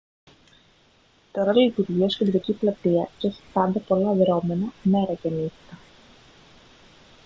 τώρα 1.31 1.53
λειτουργεί 1.55 2.03
ως 2.03 2.17
κεντρική 2.17 2.53
πλατεία 2.53 3.09
και 3.17 3.27
έχει 3.27 3.41
πάντα 3.53 3.79
πολλά 3.79 4.13
δρώμενα 4.13 4.73
μέρα 4.83 5.13
και 5.15 5.29
νύχτα 5.29 5.77